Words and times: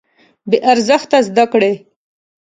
بې 0.49 0.57
ارزښته 0.71 1.17
زده 1.27 1.45
کړې. 1.51 1.73